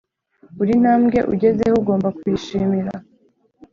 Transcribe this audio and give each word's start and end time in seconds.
buri 0.57 0.73
ntambwe 0.81 1.17
ugezeho 1.33 1.75
ugomba 1.81 2.07
kuyishimira 2.17 2.91